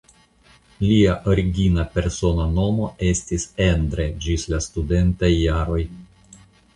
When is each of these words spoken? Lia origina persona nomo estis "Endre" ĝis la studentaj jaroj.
Lia 0.83 1.17
origina 1.33 1.83
persona 1.97 2.47
nomo 2.53 2.87
estis 3.09 3.45
"Endre" 3.65 4.07
ĝis 4.29 4.47
la 4.55 4.63
studentaj 4.69 5.31
jaroj. 5.33 5.79